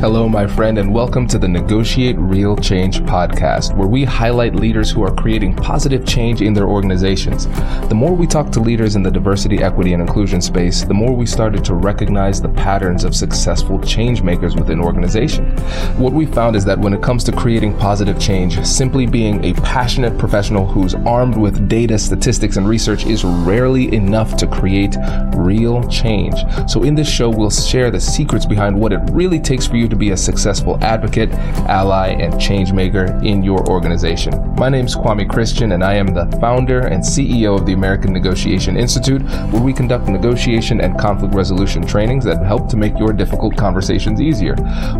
[0.00, 4.90] Hello, my friend, and welcome to the Negotiate Real Change podcast, where we highlight leaders
[4.90, 7.46] who are creating positive change in their organizations.
[7.88, 11.16] The more we talk to leaders in the diversity, equity, and inclusion space, the more
[11.16, 15.58] we started to recognize the patterns of successful change makers within organizations.
[15.98, 19.54] What we found is that when it comes to creating positive change, simply being a
[19.54, 24.94] passionate professional who's armed with data, statistics, and research is rarely enough to create
[25.34, 26.34] real change.
[26.68, 29.86] So, in this show, we'll share the secrets behind what it really takes for you
[29.88, 31.30] to be a successful advocate,
[31.68, 34.54] ally, and changemaker in your organization.
[34.56, 38.12] My name is Kwame Christian, and I am the founder and CEO of the American
[38.12, 43.12] Negotiation Institute, where we conduct negotiation and conflict resolution trainings that help to make your
[43.12, 44.54] difficult conversations easier.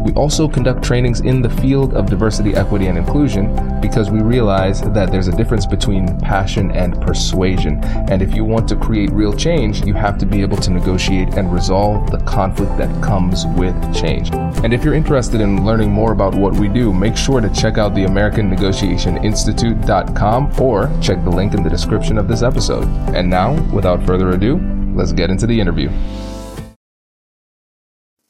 [0.04, 4.80] We also conduct trainings in the field of diversity, equity, and inclusion because we realize
[4.82, 7.82] that there's a difference between passion and persuasion.
[7.84, 11.34] And if you want to create real change, you have to be able to negotiate
[11.34, 14.30] and resolve the conflict that comes with change.
[14.62, 17.78] And if you're interested in learning more about what we do, make sure to check
[17.78, 22.86] out the American Negotiation Institute.com or check the link in the description of this episode.
[23.16, 24.60] And now, without further ado,
[24.94, 25.88] let's get into the interview.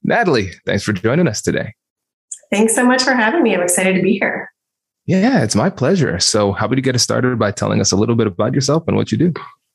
[0.04, 1.74] Natalie, thanks for joining us today.
[2.52, 3.52] Thanks so much for having me.
[3.52, 4.48] I'm excited to be here.
[5.04, 6.20] Yeah, it's my pleasure.
[6.20, 8.84] So, how about you get us started by telling us a little bit about yourself
[8.86, 9.32] and what you do?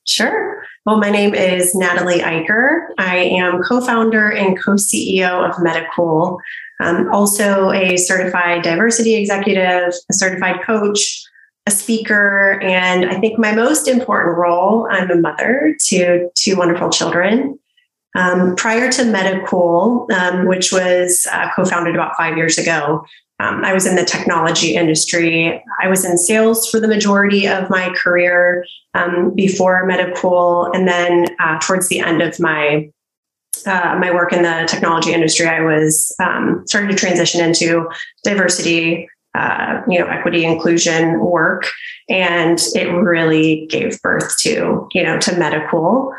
[0.08, 0.51] Sure.
[0.84, 2.88] Well, my name is Natalie Eicher.
[2.98, 6.40] I am co founder and co CEO of Mettacool.
[6.80, 11.22] I'm also a certified diversity executive, a certified coach,
[11.68, 16.90] a speaker, and I think my most important role, I'm a mother to two wonderful
[16.90, 17.60] children.
[18.16, 23.06] Um, prior to Mettacool, um, which was uh, co founded about five years ago,
[23.42, 25.64] um, I was in the technology industry.
[25.82, 31.28] I was in sales for the majority of my career um, before Mettacool, and then
[31.40, 32.92] uh, towards the end of my
[33.66, 37.90] uh, my work in the technology industry, I was um, starting to transition into
[38.24, 41.68] diversity, uh, you know, equity, inclusion work,
[42.10, 46.14] and it really gave birth to you know to Mettacool.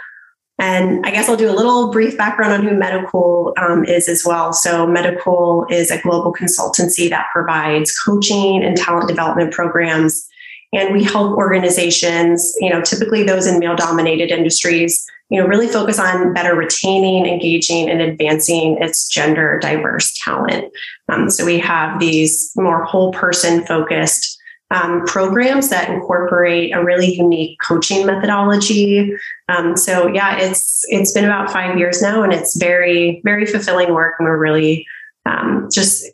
[0.62, 4.22] And I guess I'll do a little brief background on who Mettacool um, is as
[4.24, 4.52] well.
[4.52, 10.24] So, Mettacool is a global consultancy that provides coaching and talent development programs.
[10.72, 15.66] And we help organizations, you know, typically those in male dominated industries, you know, really
[15.66, 20.72] focus on better retaining, engaging, and advancing its gender diverse talent.
[21.08, 24.38] Um, so, we have these more whole person focused
[24.72, 29.12] um, programs that incorporate a really unique coaching methodology.
[29.48, 33.92] Um, so yeah, it's it's been about five years now, and it's very very fulfilling
[33.92, 34.86] work, and we're really
[35.26, 36.06] um, just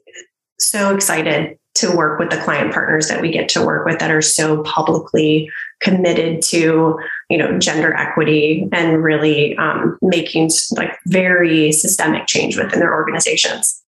[0.59, 4.11] so excited to work with the client partners that we get to work with that
[4.11, 5.49] are so publicly
[5.81, 6.99] committed to
[7.31, 13.85] you know gender equity and really um, making like very systemic change within their organizations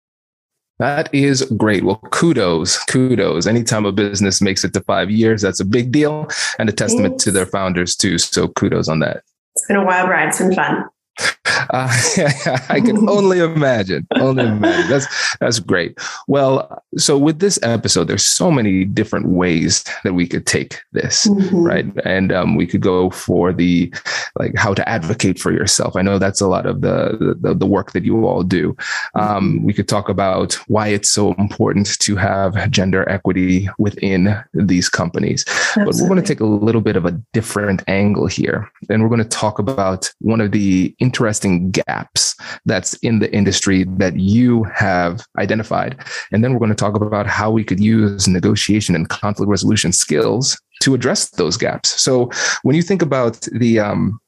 [0.81, 1.85] that is great.
[1.85, 3.47] Well, kudos, kudos.
[3.47, 7.13] Anytime a business makes it to five years, that's a big deal and a testament
[7.13, 7.25] Thanks.
[7.25, 8.19] to their founders, too.
[8.19, 9.23] So kudos on that.
[9.55, 10.29] It's been a wild ride.
[10.29, 10.87] It's been fun.
[11.73, 11.89] Uh,
[12.69, 14.07] I can only imagine.
[14.17, 14.91] Only imagine.
[14.91, 15.99] That's that's great.
[16.27, 21.27] Well, so with this episode, there's so many different ways that we could take this,
[21.27, 21.63] mm-hmm.
[21.63, 21.87] right?
[22.05, 23.93] And um, we could go for the
[24.39, 25.97] like how to advocate for yourself.
[25.97, 28.77] I know that's a lot of the the, the work that you all do.
[29.15, 29.65] Um, mm-hmm.
[29.65, 35.45] we could talk about why it's so important to have gender equity within these companies.
[35.49, 35.85] Absolutely.
[35.85, 39.09] But we're going to take a little bit of a different angle here, and we're
[39.09, 44.63] going to talk about one of the interesting gaps that's in the industry that you
[44.73, 45.99] have identified.
[46.31, 49.93] And then we're going to talk about how we could use negotiation and conflict resolution
[49.93, 52.01] skills to address those gaps.
[52.01, 52.31] So
[52.63, 54.21] when you think about the um,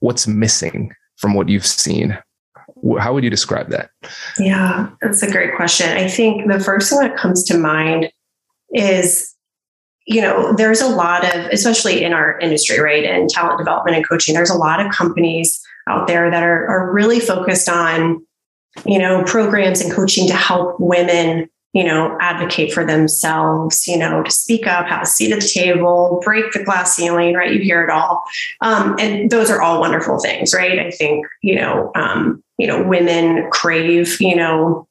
[0.00, 2.18] what's missing from what you've seen,
[2.98, 3.90] how would you describe that?
[4.36, 5.88] Yeah, that's a great question.
[5.96, 8.10] I think the first thing that comes to mind
[8.72, 9.34] is
[10.06, 14.06] you know, there's a lot of, especially in our industry, right, and talent development and
[14.06, 18.24] coaching, there's a lot of companies out there that are, are really focused on,
[18.84, 24.22] you know, programs and coaching to help women, you know, advocate for themselves, you know,
[24.22, 27.52] to speak up, have a seat at the table, break the glass ceiling, right?
[27.52, 28.22] You hear it all.
[28.60, 30.78] Um, and those are all wonderful things, right?
[30.78, 34.86] I think, you know, um, you know, women crave, you know,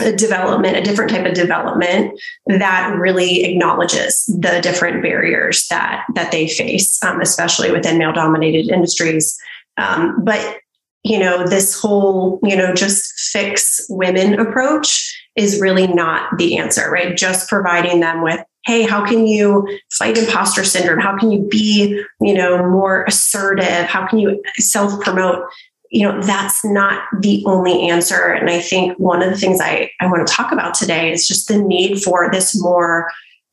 [0.00, 6.30] a development, a different type of development that really acknowledges the different barriers that that
[6.30, 9.36] they face, um, especially within male-dominated industries.
[9.78, 10.58] Um, but
[11.04, 16.90] you know, this whole, you know, just fix women approach is really not the answer,
[16.90, 17.16] right?
[17.16, 20.98] Just providing them with, hey, how can you fight imposter syndrome?
[20.98, 23.86] How can you be, you know, more assertive?
[23.86, 25.44] How can you self promote?
[25.90, 28.26] You know, that's not the only answer.
[28.26, 31.26] And I think one of the things I, I want to talk about today is
[31.26, 33.08] just the need for this more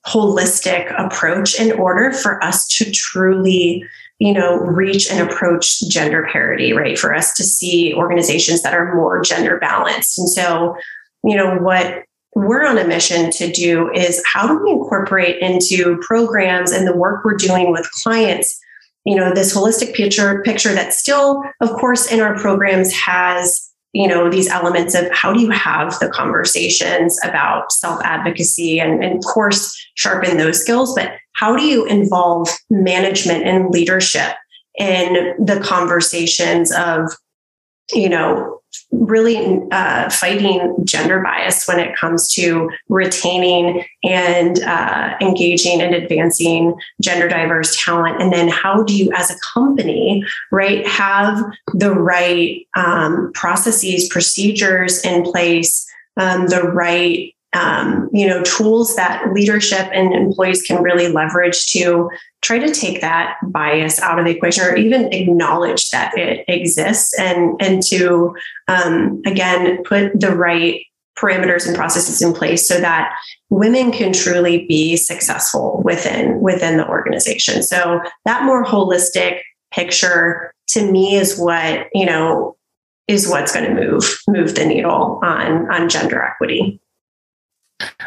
[0.06, 3.86] holistic approach in order for us to truly
[4.19, 6.97] you know reach and approach gender parity right?
[6.97, 10.17] For us to see organizations that are more gender balanced.
[10.17, 10.75] And so
[11.23, 12.03] you know what
[12.35, 16.95] we're on a mission to do is how do we incorporate into programs and the
[16.95, 18.59] work we're doing with clients
[19.06, 24.09] you know this holistic picture picture that still of course in our programs has you
[24.09, 29.18] know these elements of how do you have the conversations about self advocacy and, and
[29.18, 34.33] of course sharpen those skills but how do you involve management and leadership
[34.77, 37.09] in the conversations of
[37.94, 38.59] you know
[38.92, 46.74] really uh, fighting gender bias when it comes to retaining and uh, engaging and advancing
[47.01, 48.22] gender diverse talent.
[48.22, 51.44] And then how do you as a company right have
[51.74, 55.86] the right um, processes procedures in place
[56.18, 62.10] um, the right um, you know tools that leadership and employees can really leverage to
[62.42, 67.18] try to take that bias out of the equation or even acknowledge that it exists
[67.18, 68.36] and and to
[68.68, 70.81] um, again put the right
[71.18, 73.16] parameters and processes in place so that
[73.50, 77.63] women can truly be successful within within the organization.
[77.63, 79.40] So that more holistic
[79.72, 82.58] picture to me is what you know
[83.08, 86.81] is what's going to move move the needle on on gender equity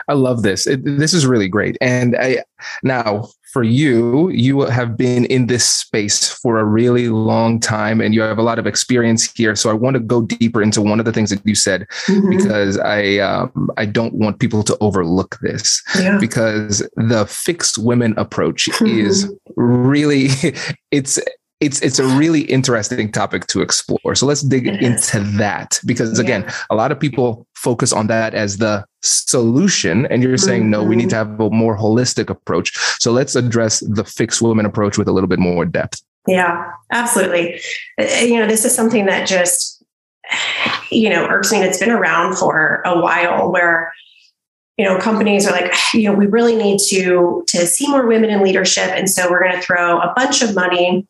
[0.08, 0.66] I love this.
[0.66, 1.76] It, this is really great.
[1.80, 2.42] And I
[2.82, 8.14] now for you, you have been in this space for a really long time and
[8.14, 9.56] you have a lot of experience here.
[9.56, 12.28] So I want to go deeper into one of the things that you said mm-hmm.
[12.28, 16.18] because I um, I don't want people to overlook this yeah.
[16.18, 18.86] because the fixed women approach mm-hmm.
[19.06, 20.28] is really
[20.90, 21.18] it's
[21.60, 24.14] it's it's a really interesting topic to explore.
[24.14, 26.54] So let's dig into that because again, yeah.
[26.70, 30.70] a lot of people focus on that as the solution and you're saying mm-hmm.
[30.70, 31.30] no, we need to mm-hmm.
[31.30, 32.72] have a more holistic approach.
[33.00, 36.00] So let's address the fixed woman approach with a little bit more depth.
[36.28, 37.60] Yeah, absolutely.
[37.98, 39.82] Uh, you know, this is something that just
[40.90, 41.58] you know, irks me.
[41.58, 43.92] It's been around for a while where
[44.76, 48.30] you know companies are like you know we really need to to see more women
[48.30, 51.06] in leadership and so we're going to throw a bunch of money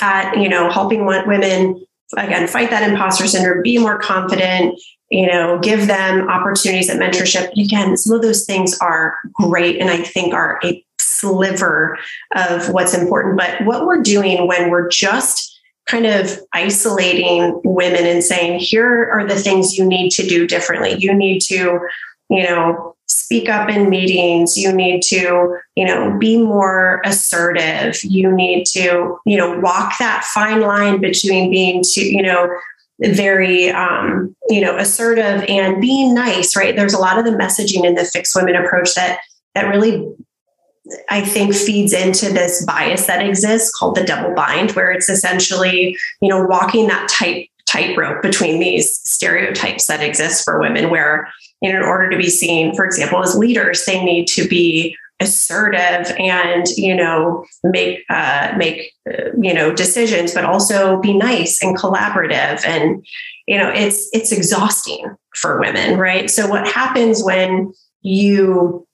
[0.00, 1.84] at you know helping women
[2.16, 4.80] again fight that imposter syndrome be more confident
[5.10, 7.50] you know give them opportunities at mentorship.
[7.52, 11.98] Again some of those things are great and i think are a sliver
[12.34, 13.36] of what's important.
[13.36, 15.56] But what we're doing when we're just
[15.86, 20.94] kind of isolating women and saying here are the things you need to do differently.
[20.98, 21.80] You need to
[22.30, 22.94] you know
[23.28, 24.56] speak up in meetings.
[24.56, 28.02] You need to you know be more assertive.
[28.02, 32.48] You need to you know walk that fine line between being too you know
[33.00, 36.74] very um, you know assertive and being nice right?
[36.74, 39.20] There's a lot of the messaging in the fixed women approach that
[39.54, 40.08] that really
[41.10, 45.94] I think feeds into this bias that exists called the double bind, where it's essentially,
[46.22, 51.28] you know, walking that tight tightrope between these stereotypes that exist for women, where
[51.60, 56.68] in order to be seen, for example, as leaders, they need to be assertive and
[56.76, 62.64] you know make uh, make uh, you know decisions, but also be nice and collaborative.
[62.64, 63.04] And
[63.46, 66.30] you know it's it's exhausting for women, right?
[66.30, 68.86] So what happens when you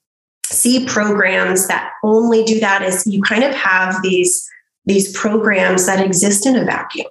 [0.45, 4.47] see programs that only do that is you kind of have these
[4.85, 7.07] these programs that exist in a vacuum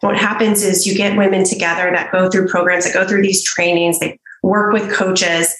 [0.00, 3.44] what happens is you get women together that go through programs that go through these
[3.44, 5.54] trainings they work with coaches,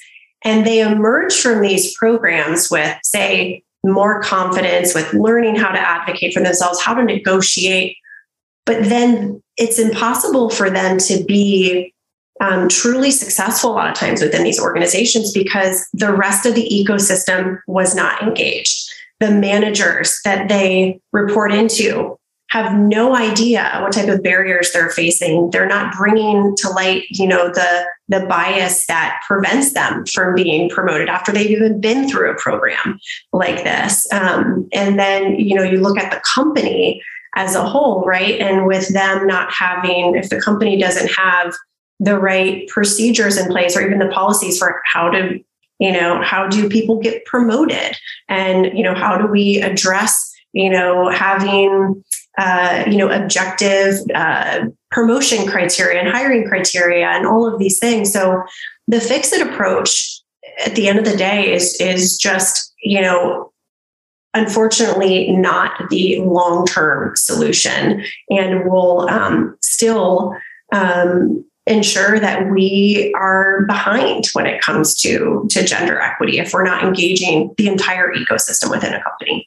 [0.45, 6.35] and they emerge from these programs with, say, more confidence, with learning how to advocate
[6.35, 7.97] for themselves, how to negotiate.
[8.67, 11.93] But then it's impossible for them to be
[12.41, 16.69] um, truly successful a lot of times within these organizations because the rest of the
[16.71, 18.91] ecosystem was not engaged.
[19.19, 22.19] The managers that they report into
[22.51, 25.51] have no idea what type of barriers they're facing.
[25.51, 30.69] They're not bringing to light you know the the bias that prevents them from being
[30.69, 32.99] promoted after they've even been through a program
[33.33, 34.13] like this.
[34.13, 37.03] Um, and then you know you look at the company
[37.37, 38.41] as a whole right?
[38.41, 41.55] And with them not having if the company doesn't have
[42.01, 45.39] the right procedures in place or even the policies for how to
[45.79, 47.97] you know how do people get promoted?
[48.29, 52.03] And you know how do we address you know having
[52.41, 58.11] uh, you know, objective uh, promotion criteria and hiring criteria and all of these things.
[58.11, 58.43] So
[58.89, 60.21] the fix it approach
[60.65, 63.53] at the end of the day is is just, you know,
[64.33, 70.35] unfortunately not the long-term solution and will um, still
[70.73, 76.65] um, ensure that we are behind when it comes to, to gender equity if we're
[76.65, 79.47] not engaging the entire ecosystem within a company.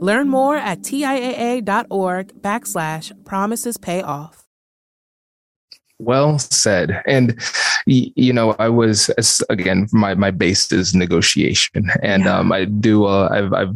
[0.00, 4.44] Learn more at TIAA.org backslash promises pay off.
[5.98, 7.02] Well said.
[7.06, 7.40] And,
[7.86, 9.10] you know, I was,
[9.50, 11.90] again, my, my base is negotiation.
[12.02, 12.38] And yeah.
[12.38, 13.74] um, I do, uh, I've, I've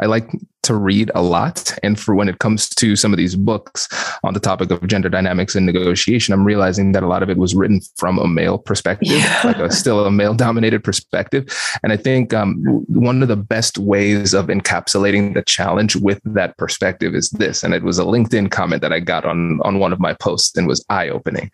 [0.00, 0.30] I like
[0.62, 1.76] to read a lot.
[1.82, 3.88] And for when it comes to some of these books
[4.22, 7.38] on the topic of gender dynamics and negotiation, I'm realizing that a lot of it
[7.38, 9.40] was written from a male perspective, yeah.
[9.44, 11.48] like a, still a male dominated perspective.
[11.82, 16.56] And I think um, one of the best ways of encapsulating the challenge with that
[16.56, 17.62] perspective is this.
[17.62, 20.56] And it was a LinkedIn comment that I got on, on one of my posts
[20.56, 21.50] and was eye opening.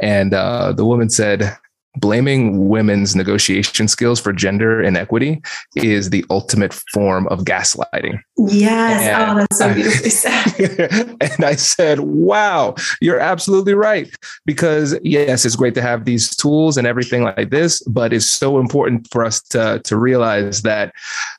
[0.00, 1.56] And uh, the woman said,
[1.96, 5.40] blaming women's negotiation skills for gender inequity
[5.76, 8.20] is the ultimate form of gaslighting.
[8.38, 9.02] Yes.
[9.02, 11.16] And oh, that's so beautifully said.
[11.20, 14.10] and I said, wow, you're absolutely right.
[14.44, 18.58] Because yes, it's great to have these tools and everything like this, but it's so
[18.58, 20.92] important for us to, to realize that,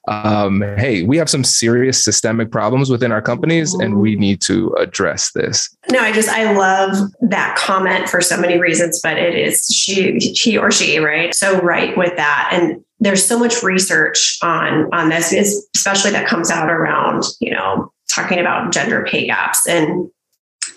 [0.07, 3.81] um, hey, we have some serious systemic problems within our companies mm-hmm.
[3.81, 5.75] and we need to address this.
[5.91, 10.19] No, I just, I love that comment for so many reasons, but it is, she,
[10.19, 11.35] she he or she, right?
[11.35, 12.49] So right with that.
[12.53, 15.31] And there's so much research on on this,
[15.75, 19.67] especially that comes out around, you know, talking about gender pay gaps.
[19.67, 20.09] And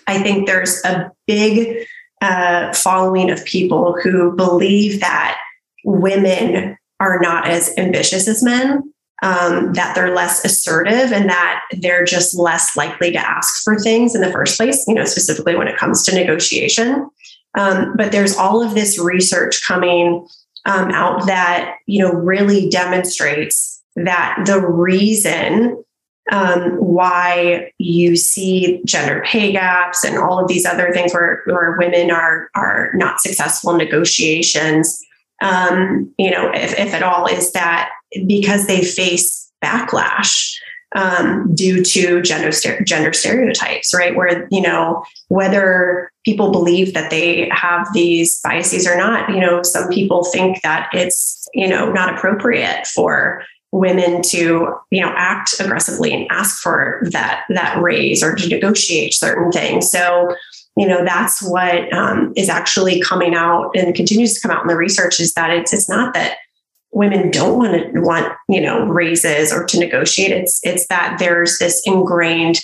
[0.07, 1.85] I think there's a big
[2.21, 5.39] uh, following of people who believe that
[5.83, 12.05] women are not as ambitious as men, um, that they're less assertive, and that they're
[12.05, 15.67] just less likely to ask for things in the first place, you know, specifically when
[15.67, 17.09] it comes to negotiation.
[17.57, 20.27] Um, but there's all of this research coming
[20.65, 25.83] um, out that you know really demonstrates that the reason
[26.31, 31.75] um, why you see gender pay gaps and all of these other things where, where
[31.77, 35.01] women are are not successful in negotiations,
[35.41, 37.89] um, you know, if, if at all, is that
[38.27, 40.55] because they face backlash
[40.93, 42.51] um, due to gender
[42.83, 44.15] gender stereotypes, right?
[44.15, 49.29] Where you know whether people believe that they have these biases or not.
[49.29, 55.01] You know, some people think that it's you know not appropriate for women to you
[55.01, 59.89] know act aggressively and ask for that that raise or to negotiate certain things.
[59.89, 60.35] So
[60.75, 64.67] you know that's what um, is actually coming out and continues to come out in
[64.67, 66.37] the research is that it's it's not that
[66.91, 71.57] women don't want to want you know raises or to negotiate it's it's that there's
[71.59, 72.59] this ingrained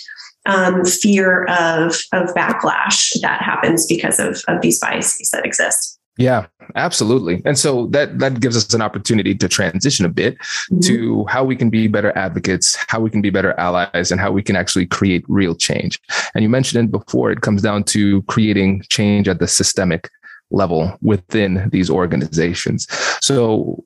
[0.46, 5.98] um, fear of of backlash that happens because of of these biases that exist.
[6.16, 7.42] Yeah absolutely.
[7.44, 10.80] And so that that gives us an opportunity to transition a bit mm-hmm.
[10.80, 14.30] to how we can be better advocates how we can be better allies and how
[14.30, 16.00] we can actually create real change.
[16.34, 20.10] And you mentioned it before it comes down to creating change at the systemic
[20.50, 22.86] level within these organizations.
[23.20, 23.84] So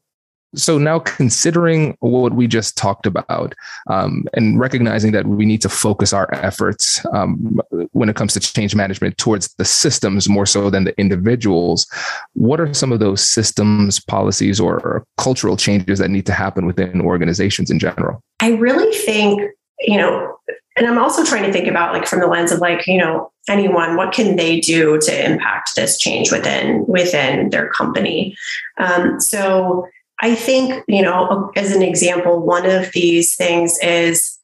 [0.54, 3.54] so now considering what we just talked about
[3.88, 7.60] um, and recognizing that we need to focus our efforts um,
[7.92, 11.86] when it comes to change management towards the systems more so than the individuals
[12.34, 17.00] what are some of those systems policies or cultural changes that need to happen within
[17.00, 19.40] organizations in general i really think
[19.80, 20.36] you know
[20.76, 23.30] and I'm also trying to think about like from the lens of like, you know,
[23.48, 28.34] anyone, what can they do to impact this change within within their company?
[28.78, 29.86] Um, so
[30.22, 34.38] I think, you know, as an example, one of these things is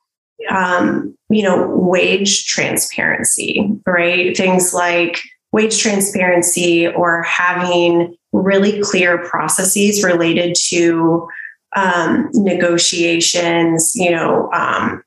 [0.50, 4.36] um, you know, wage transparency, right?
[4.36, 5.20] Things like
[5.52, 11.28] wage transparency or having really clear processes related to
[11.76, 15.02] um, negotiations, you know, um,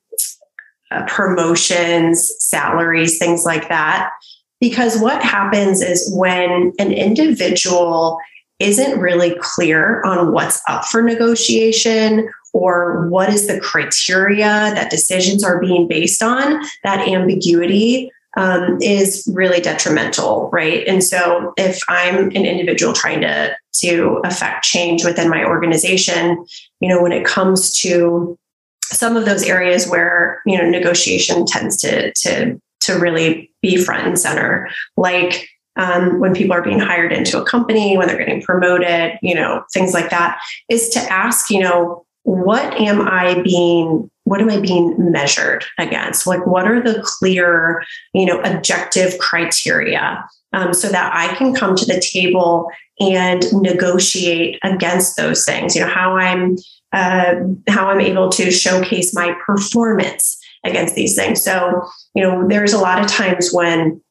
[0.92, 4.12] uh, promotions, salaries, things like that.
[4.60, 8.20] Because what happens is when an individual
[8.62, 15.44] isn't really clear on what's up for negotiation or what is the criteria that decisions
[15.44, 20.88] are being based on, that ambiguity um, is really detrimental, right?
[20.88, 26.46] And so, if I'm an individual trying to to affect change within my organization,
[26.80, 28.38] you know, when it comes to
[28.84, 34.08] some of those areas where you know negotiation tends to to to really be front
[34.08, 38.42] and center, like um, when people are being hired into a company, when they're getting
[38.42, 44.10] promoted, you know, things like that, is to ask, you know, what am I being
[44.24, 46.28] what am I being measured against?
[46.28, 50.24] Like, what are the clear, you know, objective criteria
[50.54, 55.76] um, so that I can come to the table and negotiate against those things?
[55.76, 56.56] You know, how I'm
[56.94, 57.36] uh,
[57.68, 61.44] how I'm able to showcase my performance against these things.
[61.44, 64.02] So, you know, there's a lot of times when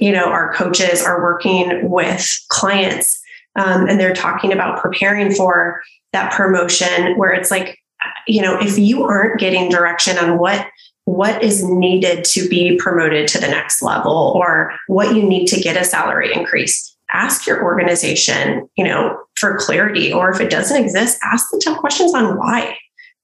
[0.00, 3.20] you know our coaches are working with clients
[3.56, 5.80] um, and they're talking about preparing for
[6.12, 7.78] that promotion where it's like
[8.26, 10.66] you know if you aren't getting direction on what
[11.04, 15.60] what is needed to be promoted to the next level or what you need to
[15.60, 20.82] get a salary increase ask your organization you know for clarity or if it doesn't
[20.82, 22.76] exist ask the tough questions on why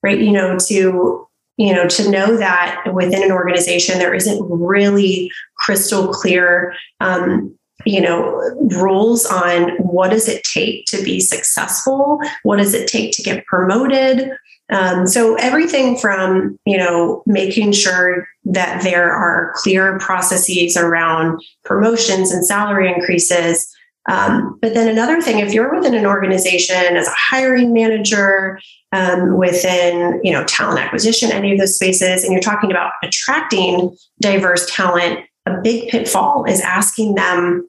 [0.03, 0.19] right?
[0.19, 1.26] You know to
[1.57, 8.01] you know to know that within an organization there isn't really crystal clear um, you
[8.01, 8.41] know
[8.79, 12.19] rules on what does it take to be successful?
[12.43, 14.31] What does it take to get promoted?
[14.69, 22.31] Um, so everything from you know making sure that there are clear processes around promotions
[22.31, 23.73] and salary increases
[24.07, 28.59] um, but then another thing if you're within an organization as a hiring manager
[28.91, 33.95] um, within you know talent acquisition any of those spaces and you're talking about attracting
[34.21, 37.67] diverse talent a big pitfall is asking them,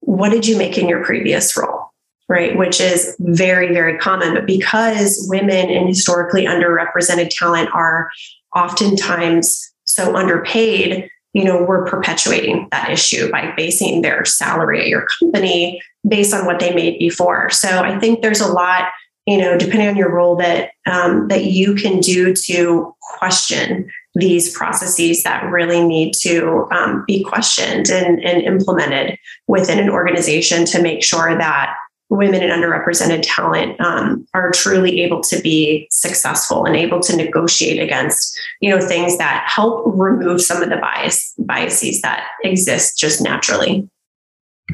[0.00, 1.90] what did you make in your previous role?
[2.28, 4.32] Right, which is very, very common.
[4.32, 8.10] But because women and historically underrepresented talent are
[8.56, 15.06] oftentimes so underpaid, you know, we're perpetuating that issue by basing their salary at your
[15.18, 17.48] company based on what they made before.
[17.50, 18.88] So I think there's a lot,
[19.26, 24.52] you know, depending on your role that um, that you can do to question these
[24.54, 30.82] processes that really need to um, be questioned and, and implemented within an organization to
[30.82, 31.74] make sure that
[32.12, 37.82] women and underrepresented talent um, are truly able to be successful and able to negotiate
[37.82, 43.22] against you know things that help remove some of the bias biases that exist just
[43.22, 43.88] naturally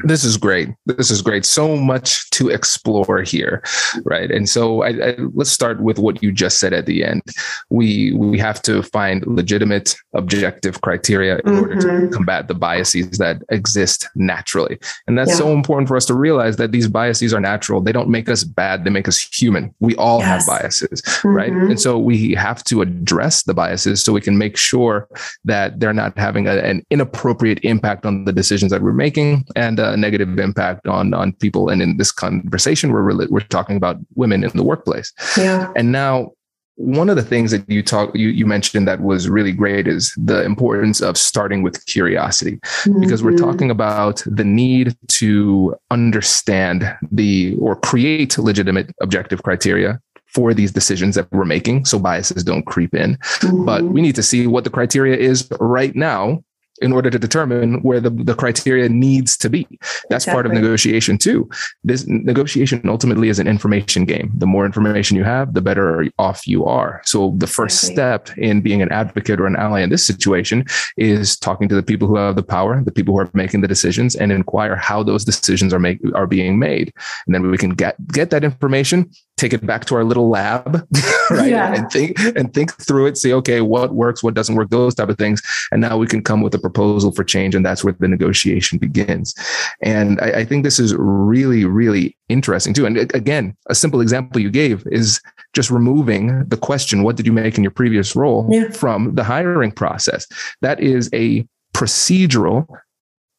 [0.03, 0.69] this is great.
[0.85, 1.45] This is great.
[1.45, 3.63] So much to explore here,
[4.03, 4.31] right?
[4.31, 7.21] And so, I, I, let's start with what you just said at the end.
[7.69, 11.59] We we have to find legitimate, objective criteria in mm-hmm.
[11.59, 12.13] order to mm-hmm.
[12.13, 14.77] combat the biases that exist naturally.
[15.07, 15.37] And that's yeah.
[15.37, 17.81] so important for us to realize that these biases are natural.
[17.81, 18.83] They don't make us bad.
[18.83, 19.73] They make us human.
[19.79, 20.27] We all yes.
[20.27, 21.29] have biases, mm-hmm.
[21.29, 21.51] right?
[21.51, 25.07] And so we have to address the biases so we can make sure
[25.45, 29.79] that they're not having a, an inappropriate impact on the decisions that we're making and.
[29.79, 31.69] Uh, a negative impact on on people.
[31.69, 35.13] And in this conversation, we're we're talking about women in the workplace.
[35.37, 35.71] Yeah.
[35.75, 36.31] And now
[36.79, 40.13] one of the things that you talk you, you mentioned that was really great is
[40.15, 43.01] the importance of starting with curiosity mm-hmm.
[43.01, 43.45] because we're mm-hmm.
[43.45, 51.15] talking about the need to understand the or create legitimate objective criteria for these decisions
[51.15, 53.65] that we're making so biases don't creep in mm-hmm.
[53.65, 56.41] but we need to see what the criteria is right now
[56.81, 59.67] in order to determine where the, the criteria needs to be.
[60.09, 60.33] That's exactly.
[60.33, 61.49] part of negotiation too.
[61.83, 64.31] This negotiation ultimately is an information game.
[64.35, 67.01] The more information you have, the better off you are.
[67.05, 70.65] So the first step in being an advocate or an ally in this situation
[70.97, 73.67] is talking to the people who have the power, the people who are making the
[73.67, 76.93] decisions and inquire how those decisions are make, are being made.
[77.25, 80.87] And then we can get get that information take it back to our little lab,
[81.29, 81.49] right?
[81.49, 81.73] Yeah.
[81.73, 85.09] And think and think through it, see, okay, what works, what doesn't work, those type
[85.09, 85.41] of things.
[85.71, 87.55] And now we can come with a proposal for change.
[87.55, 89.33] And that's where the negotiation begins.
[89.81, 92.85] And I, I think this is really, really interesting too.
[92.85, 95.21] And again, a simple example you gave is
[95.53, 98.69] just removing the question, what did you make in your previous role yeah.
[98.69, 100.27] from the hiring process?
[100.61, 102.67] That is a procedural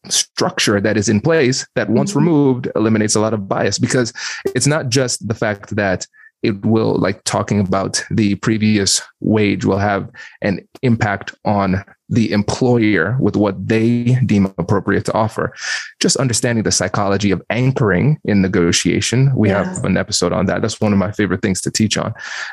[0.09, 2.21] structure that is in place that once mm-hmm.
[2.21, 4.13] removed eliminates a lot of bias because
[4.55, 6.07] it's not just the fact that
[6.43, 10.11] it will like talking about the previous wage will have
[10.41, 15.55] an impact on the employer with what they deem appropriate to offer.
[16.01, 19.35] Just understanding the psychology of anchoring in negotiation.
[19.37, 19.65] We yeah.
[19.65, 20.61] have an episode on that.
[20.61, 22.13] That's one of my favorite things to teach on.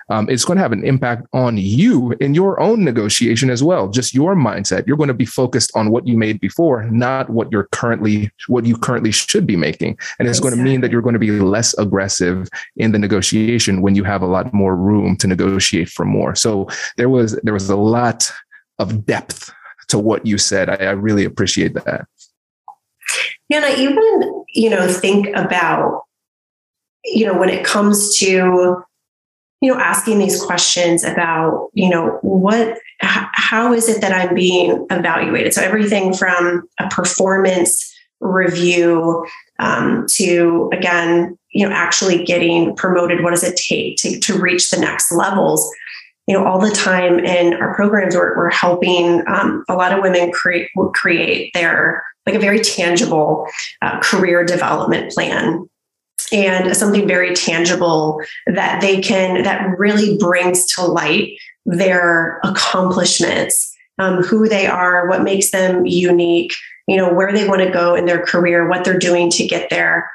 [0.10, 3.90] Um, it's going to have an impact on you in your own negotiation as well.
[3.90, 4.86] Just your mindset.
[4.86, 8.66] You're going to be focused on what you made before, not what you're currently, what
[8.66, 9.98] you currently should be making.
[10.20, 10.50] And it's exactly.
[10.50, 14.04] going to mean that you're going to be less aggressive in the negotiation when you
[14.04, 16.36] have a lot more room to negotiate for more.
[16.36, 16.68] So
[16.98, 18.32] there was, there was a lot
[18.80, 19.52] of depth
[19.88, 20.70] to what you said.
[20.70, 22.08] I, I really appreciate that.
[23.50, 26.04] Yeah, and I even, you know, think about,
[27.06, 28.84] you know, when it comes to,
[29.62, 34.86] you know, asking these questions about, you know, what, how is it that I'm being
[34.92, 35.54] evaluated?
[35.54, 39.26] So everything from a performance review
[39.60, 43.24] um, to, again, you know, actually getting promoted.
[43.24, 45.68] What does it take to, to reach the next levels?
[46.28, 50.02] You know, all the time in our programs, we're, we're helping um, a lot of
[50.02, 53.48] women create create their like a very tangible
[53.82, 55.68] uh, career development plan.
[56.34, 64.24] And something very tangible that they can that really brings to light their accomplishments um,
[64.24, 66.54] who they are what makes them unique
[66.88, 69.70] you know where they want to go in their career what they're doing to get
[69.70, 70.10] there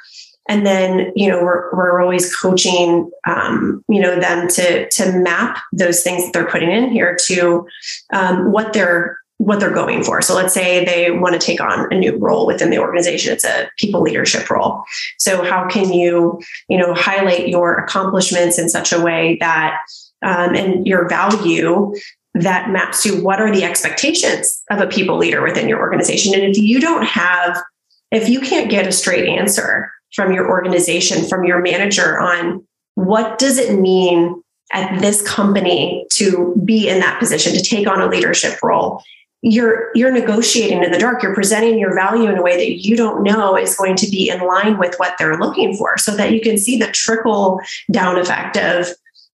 [0.49, 5.59] and then you know we're, we're always coaching um, you know them to to map
[5.73, 7.67] those things that they're putting in here to
[8.13, 10.23] um, what they're what they're going for.
[10.23, 13.33] So let's say they want to take on a new role within the organization.
[13.33, 14.85] It's a people leadership role.
[15.19, 19.79] So how can you you know highlight your accomplishments in such a way that
[20.23, 21.95] um, and your value
[22.35, 26.35] that maps to what are the expectations of a people leader within your organization?
[26.35, 27.63] And if you don't have
[28.11, 33.39] if you can't get a straight answer from your organization, from your manager on what
[33.39, 38.07] does it mean at this company to be in that position, to take on a
[38.07, 39.03] leadership role.
[39.45, 41.23] You're you're negotiating in the dark.
[41.23, 44.31] You're presenting your value in a way that you don't know is going to be
[44.31, 48.19] in line with what they're looking for, so that you can see the trickle down
[48.19, 48.87] effect of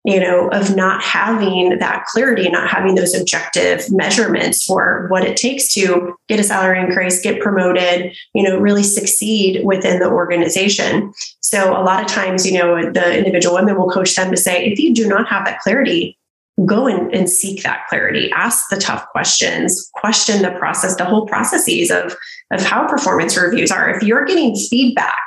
[0.07, 5.37] you know, of not having that clarity, not having those objective measurements for what it
[5.37, 11.13] takes to get a salary increase, get promoted, you know, really succeed within the organization.
[11.41, 14.67] So a lot of times, you know, the individual women will coach them to say,
[14.67, 16.17] if you do not have that clarity,
[16.65, 21.27] go and, and seek that clarity, ask the tough questions, question the process, the whole
[21.27, 22.17] processes of,
[22.53, 23.91] of how performance reviews are.
[23.91, 25.19] If you're getting feedback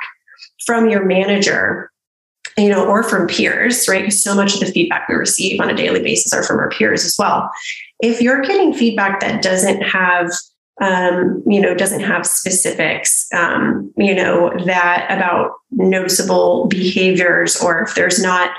[0.64, 1.89] from your manager
[2.60, 4.02] you know, or from peers, right?
[4.02, 6.70] Because so much of the feedback we receive on a daily basis are from our
[6.70, 7.50] peers as well.
[8.00, 10.30] If you're getting feedback that doesn't have
[10.80, 17.94] um, you know, doesn't have specifics, um, you know, that about noticeable behaviors, or if
[17.94, 18.50] there's not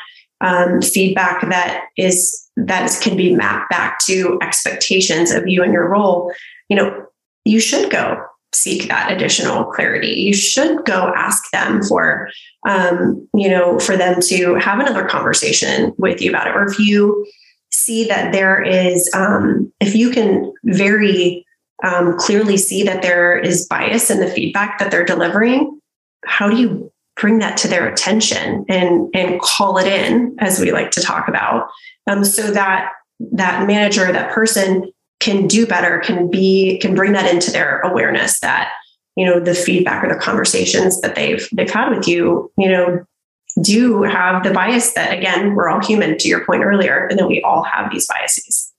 [0.42, 5.90] um, feedback that is that can be mapped back to expectations of you and your
[5.90, 6.32] role,
[6.70, 7.06] you know,
[7.44, 10.10] you should go seek that additional clarity.
[10.10, 12.30] You should go ask them for,
[12.68, 16.56] um, you know, for them to have another conversation with you about it.
[16.56, 17.26] Or if you
[17.72, 21.46] see that there is, um, if you can very
[21.84, 25.80] um, clearly see that there is bias in the feedback that they're delivering,
[26.26, 30.72] how do you bring that to their attention and and call it in, as we
[30.72, 31.68] like to talk about,
[32.08, 37.32] um, so that that manager, that person can do better can be can bring that
[37.32, 38.72] into their awareness that
[39.16, 43.06] you know the feedback or the conversations that they've they've had with you you know
[43.62, 47.28] do have the bias that again we're all human to your point earlier and that
[47.28, 48.74] we all have these biases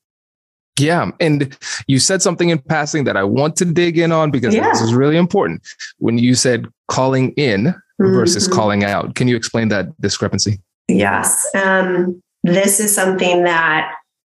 [0.78, 4.54] yeah and you said something in passing that i want to dig in on because
[4.54, 4.68] yeah.
[4.68, 5.62] this is really important
[5.98, 8.14] when you said calling in mm-hmm.
[8.14, 13.94] versus calling out can you explain that discrepancy yes um, this is something that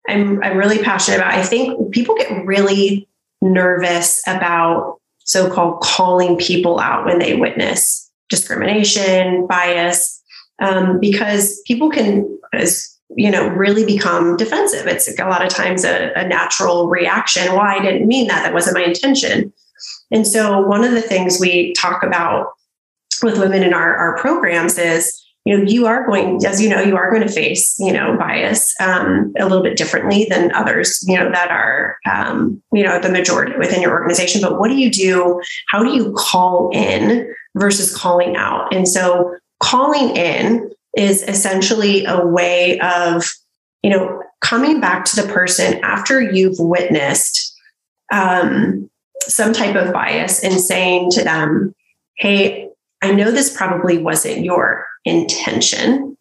[0.08, 1.34] I'm, I'm really passionate about.
[1.34, 3.08] I think people get really
[3.42, 10.22] nervous about so called calling people out when they witness discrimination, bias,
[10.60, 14.88] um, because people can, as you know, really become defensive.
[14.88, 17.52] It's a lot of times a, a natural reaction.
[17.52, 18.44] Well, I didn't mean that.
[18.44, 19.54] That wasn't my intention.
[20.12, 22.48] And so, one of the things we talk about
[23.24, 26.82] with women in our, our programs is you know you are going as you know
[26.82, 31.04] you are going to face you know bias um, a little bit differently than others
[31.08, 34.42] you know that are um, you know the majority within your organization.
[34.42, 35.40] But what do you do?
[35.70, 38.74] How do you call in versus calling out?
[38.74, 43.24] And so calling in is essentially a way of
[43.84, 47.56] you know coming back to the person after you've witnessed
[48.12, 48.90] um,
[49.22, 51.74] some type of bias and saying to them
[52.18, 52.70] hey
[53.06, 56.18] i know this probably wasn't your intention,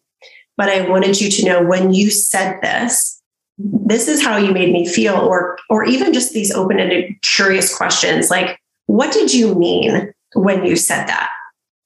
[0.57, 3.21] but I wanted you to know when you said this,
[3.57, 8.29] this is how you made me feel, or or even just these open-ended, curious questions
[8.29, 11.31] like, what did you mean when you said that?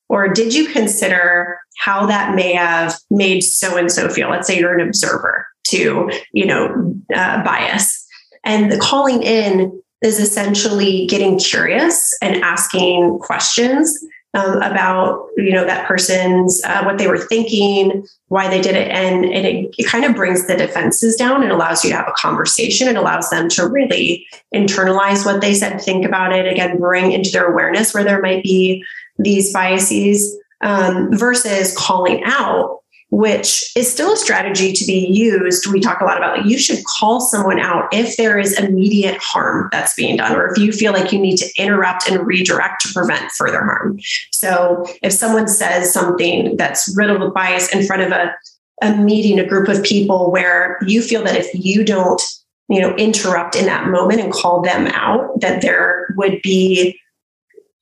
[0.09, 4.29] Or did you consider how that may have made so and so feel?
[4.29, 8.05] Let's say you're an observer to, you know, uh, bias.
[8.43, 15.65] And the calling in is essentially getting curious and asking questions um, about you know
[15.65, 18.89] that person's uh, what they were thinking why they did it.
[18.89, 21.41] And, and it, it, kind of brings the defenses down.
[21.41, 22.87] And allows you to have a conversation.
[22.87, 26.47] It allows them to really internalize what they said think about it.
[26.47, 28.83] Again bring into their awareness where there might be
[29.17, 32.79] these biases um, versus calling out
[33.11, 35.65] which is still a strategy to be used.
[35.71, 39.17] We talk a lot about like, you should call someone out if there is immediate
[39.19, 42.81] harm that's being done, or if you feel like you need to interrupt and redirect
[42.81, 43.99] to prevent further harm.
[44.31, 48.35] So if someone says something that's riddled with bias in front of a,
[48.81, 52.21] a meeting, a group of people where you feel that if you don't,
[52.67, 56.99] you know, interrupt in that moment and call them out, that there would be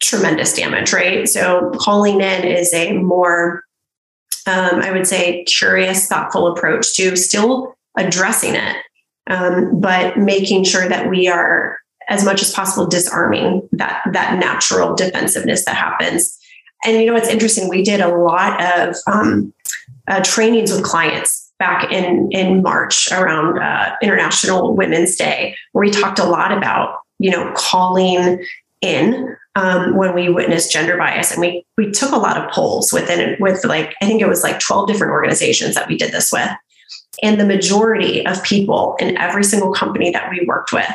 [0.01, 1.27] tremendous damage, right?
[1.27, 3.63] So calling in is a more
[4.47, 8.75] um, I would say, curious, thoughtful approach to still addressing it,
[9.29, 11.77] um, but making sure that we are,
[12.09, 16.37] as much as possible, disarming that that natural defensiveness that happens.
[16.85, 17.67] And you know, it's interesting.
[17.67, 19.53] We did a lot of um,
[20.07, 25.91] uh, trainings with clients back in in March around uh, International Women's Day, where we
[25.91, 28.43] talked a lot about you know calling
[28.81, 32.93] in um, when we witnessed gender bias, and we we took a lot of polls
[32.93, 36.31] within with like I think it was like twelve different organizations that we did this
[36.31, 36.49] with,
[37.23, 40.89] and the majority of people in every single company that we worked with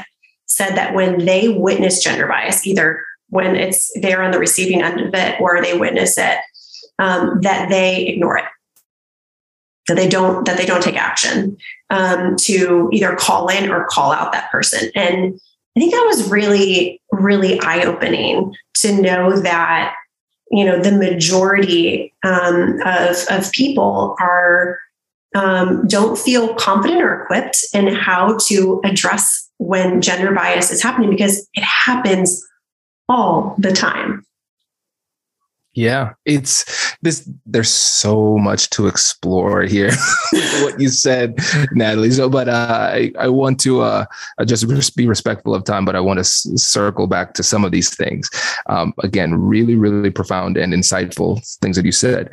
[0.46, 5.00] said that when they witness gender bias, either when it's they're on the receiving end
[5.00, 6.38] of it or they witness it,
[6.98, 8.44] um, that they ignore it.
[9.88, 11.56] That they don't that they don't take action
[11.90, 14.90] um, to either call in or call out that person.
[14.94, 15.40] And
[15.76, 19.94] I think that was really, really eye opening to know that,
[20.50, 24.78] you know, the majority um, of, of people are
[25.34, 31.08] um, don't feel confident or equipped in how to address when gender bias is happening
[31.08, 32.46] because it happens
[33.08, 34.26] all the time.
[35.74, 37.28] Yeah, it's this.
[37.46, 39.90] There's so much to explore here.
[40.62, 41.38] what you said,
[41.72, 42.10] Natalie.
[42.10, 44.04] So, but uh, I I want to uh,
[44.44, 47.72] just be respectful of time, but I want to s- circle back to some of
[47.72, 48.28] these things.
[48.66, 52.28] Um, again, really, really profound and insightful things that you said.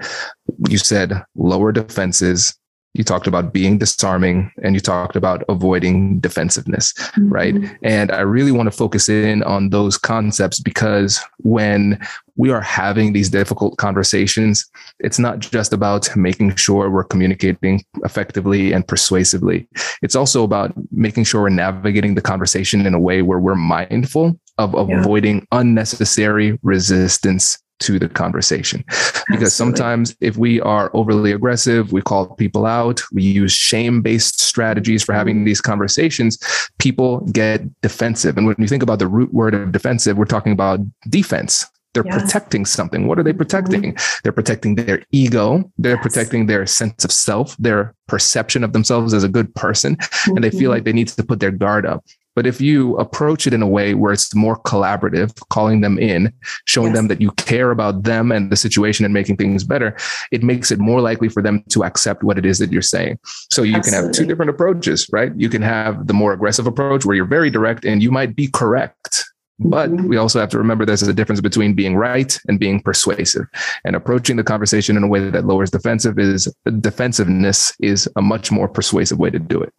[0.67, 2.58] You said lower defenses,
[2.93, 7.30] you talked about being disarming and you talked about avoiding defensiveness, mm-hmm.
[7.30, 7.56] right?
[7.84, 11.99] And I really want to focus in on those concepts because when
[12.36, 18.73] we are having these difficult conversations, it's not just about making sure we're communicating effectively
[18.73, 19.67] and persuasively.
[20.02, 24.39] It's also about making sure we're navigating the conversation in a way where we're mindful
[24.58, 24.99] of yeah.
[24.99, 28.83] avoiding unnecessary resistance to the conversation.
[29.29, 34.39] Because sometimes if we are overly aggressive, we call people out, we use shame based
[34.39, 36.37] strategies for having these conversations,
[36.79, 38.37] people get defensive.
[38.37, 41.65] And when you think about the root word of defensive, we're talking about defense.
[41.93, 42.21] They're yes.
[42.21, 43.07] protecting something.
[43.07, 43.93] What are they protecting?
[43.93, 44.19] Mm-hmm.
[44.23, 45.71] They're protecting their ego.
[45.79, 46.03] They're yes.
[46.03, 49.95] protecting their sense of self, their perception of themselves as a good person.
[49.95, 50.35] Mm-hmm.
[50.35, 50.69] And they feel mm-hmm.
[50.69, 52.05] like they need to put their guard up.
[52.39, 56.32] But if you approach it in a way where it's more collaborative, calling them in,
[56.63, 56.95] showing yes.
[56.95, 59.97] them that you care about them and the situation and making things better,
[60.32, 63.19] it makes it more likely for them to accept what it is that you're saying.
[63.52, 63.91] So you Absolutely.
[63.91, 65.34] can have two different approaches, right?
[65.36, 68.47] You can have the more aggressive approach where you're very direct and you might be
[68.47, 69.25] correct.
[69.60, 70.08] But mm-hmm.
[70.08, 73.47] we also have to remember there's a difference between being right and being persuasive.
[73.84, 76.47] And approaching the conversation in a way that lowers defensive is
[76.80, 79.73] defensiveness is a much more persuasive way to do it.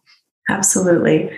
[0.47, 1.31] Absolutely.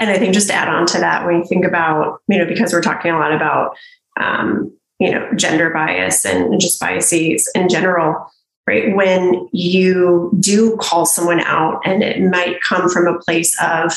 [0.00, 2.46] And I think just to add on to that, when you think about, you know,
[2.46, 3.76] because we're talking a lot about,
[4.18, 8.26] um, you know, gender bias and just biases in general,
[8.66, 8.96] right?
[8.96, 13.92] When you do call someone out, and it might come from a place of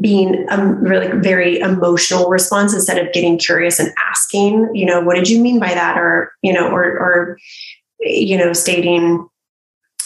[0.00, 5.16] being a really very emotional response instead of getting curious and asking, you know, what
[5.16, 5.98] did you mean by that?
[5.98, 7.38] Or, you know, or, or
[8.00, 9.26] you know, stating,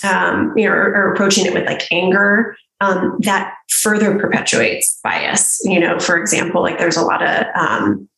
[0.04, 5.60] um, you know, or, or approaching it with like anger, um, that further perpetuates bias.
[5.64, 8.08] You know, for example, like there's a lot of um,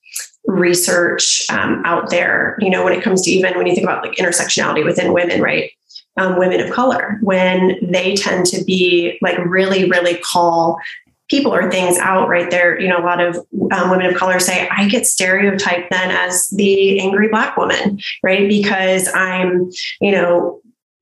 [0.46, 4.04] research um, out there, you know, when it comes to even when you think about
[4.04, 5.70] like intersectionality within women, right?
[6.18, 10.78] Um, women of color, when they tend to be like really, really call
[11.32, 12.78] people or things out right there.
[12.78, 13.36] You know, a lot of
[13.72, 18.46] um, women of color say, I get stereotyped then as the angry Black woman, right?
[18.46, 19.70] Because I'm,
[20.02, 20.60] you know,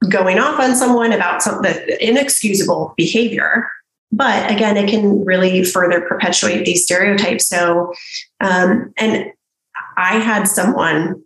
[0.09, 1.65] going off on someone about some
[2.01, 3.69] inexcusable behavior.
[4.13, 7.47] But again, it can really further perpetuate these stereotypes.
[7.47, 7.93] So,
[8.41, 9.33] um, and
[9.97, 11.23] I had someone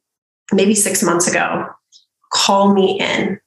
[0.52, 1.66] maybe six months ago
[2.32, 3.40] call me in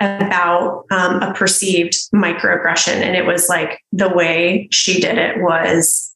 [0.00, 2.94] about um, a perceived microaggression.
[2.94, 6.14] And it was like the way she did it was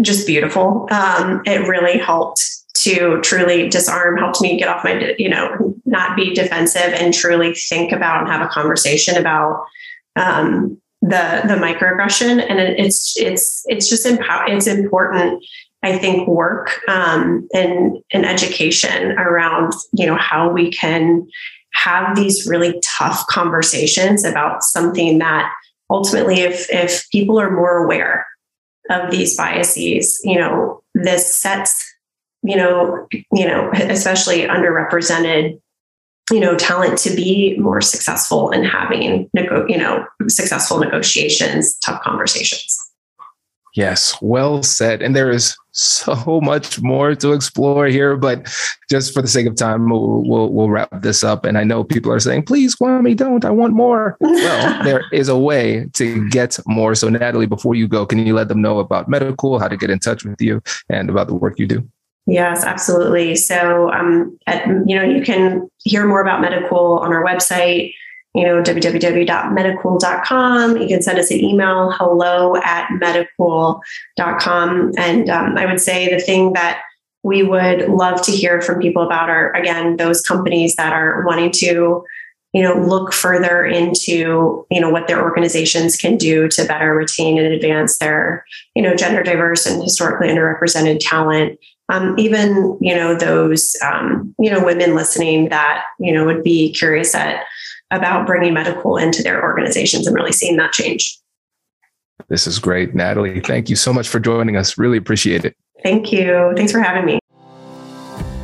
[0.00, 0.88] just beautiful.
[0.90, 2.42] Um, it really helped
[2.84, 7.54] to truly disarm, helped me get off my, you know, not be defensive and truly
[7.54, 9.64] think about and have a conversation about
[10.16, 12.44] um, the the microaggression.
[12.48, 14.06] And it, it's it's it's just.
[14.06, 15.42] It's important
[15.82, 21.26] I think work um, and, and education around you know how we can
[21.72, 25.50] have these really tough conversations about something that
[25.88, 28.26] ultimately if if people are more aware
[28.90, 31.94] of these biases you know this sets
[32.42, 35.60] you know you know especially underrepresented
[36.30, 42.90] you know talent to be more successful in having you know successful negotiations tough conversations
[43.74, 45.00] Yes, well said.
[45.00, 48.48] And there is so much more to explore here, but
[48.90, 51.44] just for the sake of time, we'll, we'll, we'll wrap this up.
[51.44, 53.44] And I know people are saying, please, Kwame, don't.
[53.44, 54.16] I want more.
[54.20, 56.94] well, there is a way to get more.
[56.94, 59.90] So, Natalie, before you go, can you let them know about Mettacool how to get
[59.90, 61.88] in touch with you, and about the work you do?
[62.30, 63.34] Yes, absolutely.
[63.34, 67.92] So, um, at, you know, you can hear more about Mettacool on our website
[68.34, 70.76] you know, www.mettacool.com.
[70.76, 74.92] You can send us an email, hello at mettacool.com.
[74.96, 76.80] And um, I would say the thing that
[77.22, 81.50] we would love to hear from people about are, again, those companies that are wanting
[81.52, 82.04] to,
[82.52, 87.36] you know, look further into, you know, what their organizations can do to better retain
[87.38, 91.58] and advance their, you know, gender diverse and historically underrepresented talent.
[91.90, 96.72] Um, even, you know, those, um, you know, women listening that, you know, would be
[96.72, 97.44] curious at,
[97.90, 101.18] about bringing Mettacool into their organizations and really seeing that change.
[102.28, 103.40] This is great, Natalie.
[103.40, 104.78] Thank you so much for joining us.
[104.78, 105.56] Really appreciate it.
[105.82, 106.52] Thank you.
[106.54, 107.18] Thanks for having me.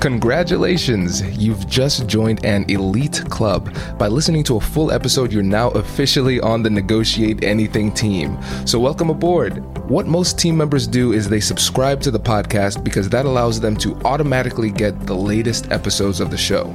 [0.00, 1.22] Congratulations!
[1.38, 3.74] You've just joined an elite club.
[3.98, 8.38] By listening to a full episode, you're now officially on the Negotiate Anything team.
[8.66, 9.64] So, welcome aboard.
[9.88, 13.74] What most team members do is they subscribe to the podcast because that allows them
[13.78, 16.74] to automatically get the latest episodes of the show.